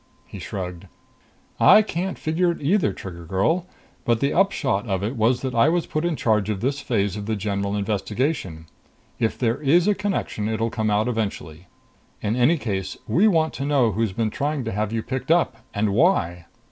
[0.25, 0.87] He shrugged.
[1.59, 3.67] "I can't figure it either, Trigger girl.
[4.03, 7.15] But the upshot of it was that I was put in charge of this phase
[7.15, 8.65] of the general investigation.
[9.19, 11.67] If there is a connection, it'll come out eventually.
[12.19, 15.57] In any case, we want to know who's been trying to have you picked up
[15.71, 16.45] and why."